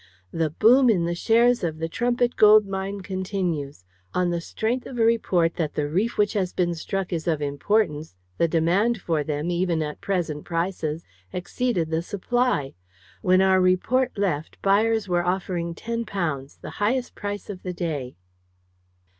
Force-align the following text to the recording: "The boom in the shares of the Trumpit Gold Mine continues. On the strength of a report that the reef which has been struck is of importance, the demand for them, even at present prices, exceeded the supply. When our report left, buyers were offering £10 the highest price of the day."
"The 0.31 0.49
boom 0.49 0.89
in 0.89 1.05
the 1.05 1.13
shares 1.13 1.63
of 1.63 1.77
the 1.77 1.87
Trumpit 1.87 2.35
Gold 2.35 2.65
Mine 2.65 3.01
continues. 3.01 3.85
On 4.15 4.31
the 4.31 4.41
strength 4.41 4.87
of 4.87 4.97
a 4.97 5.05
report 5.05 5.57
that 5.57 5.75
the 5.75 5.87
reef 5.87 6.17
which 6.17 6.33
has 6.33 6.53
been 6.53 6.73
struck 6.73 7.13
is 7.13 7.27
of 7.27 7.39
importance, 7.39 8.15
the 8.39 8.47
demand 8.47 8.99
for 8.99 9.23
them, 9.23 9.51
even 9.51 9.83
at 9.83 10.01
present 10.01 10.43
prices, 10.43 11.05
exceeded 11.31 11.91
the 11.91 12.01
supply. 12.01 12.73
When 13.21 13.41
our 13.43 13.61
report 13.61 14.17
left, 14.17 14.59
buyers 14.63 15.07
were 15.07 15.23
offering 15.23 15.75
£10 15.75 16.61
the 16.61 16.69
highest 16.81 17.13
price 17.13 17.47
of 17.47 17.61
the 17.61 17.71
day." 17.71 18.15